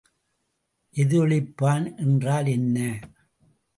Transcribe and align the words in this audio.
எதிரொலிப்பான் 0.95 1.85
என்றால் 1.97 2.45
என்ன? 2.47 2.77